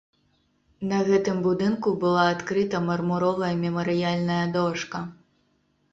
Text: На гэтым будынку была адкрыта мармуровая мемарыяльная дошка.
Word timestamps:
На 0.91 1.01
гэтым 1.09 1.37
будынку 1.47 1.93
была 2.03 2.23
адкрыта 2.31 2.77
мармуровая 2.89 3.53
мемарыяльная 3.63 4.43
дошка. 4.57 4.99